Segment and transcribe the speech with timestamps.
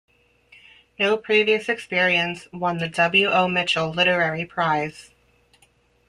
[0.97, 3.27] "No Previous Experience" won the W.
[3.29, 3.47] O.
[3.47, 5.11] Mitchell Literary Prize.